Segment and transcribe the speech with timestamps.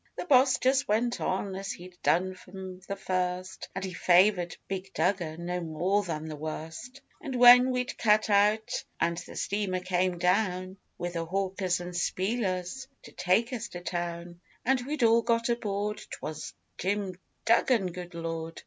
[0.15, 4.91] The Boss just went on as he'd done from the first, And he favoured Big
[4.95, 10.17] Duggan no more than the worst; And when we'd cut out and the steamer came
[10.17, 15.49] down With the hawkers and spielers to take us to town, And we'd all got
[15.49, 18.59] aboard, 'twas Jim Duggan, good Lord!